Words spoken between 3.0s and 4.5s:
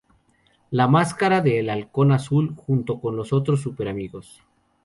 los otros Super Amigos.